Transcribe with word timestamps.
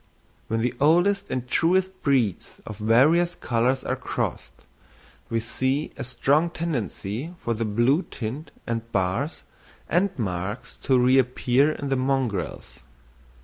When 0.47 0.61
the 0.61 0.73
oldest 0.81 1.29
and 1.29 1.47
truest 1.47 2.01
breeds 2.01 2.59
of 2.65 2.79
various 2.79 3.35
colours 3.35 3.83
are 3.83 3.95
crossed, 3.95 4.65
we 5.29 5.39
see 5.39 5.91
a 5.95 6.03
strong 6.03 6.49
tendency 6.49 7.35
for 7.39 7.53
the 7.53 7.65
blue 7.65 8.01
tint 8.09 8.49
and 8.65 8.91
bars 8.91 9.43
and 9.87 10.09
marks 10.17 10.75
to 10.77 10.97
reappear 10.97 11.73
in 11.73 11.89
the 11.89 11.97
mongrels. 11.97 12.79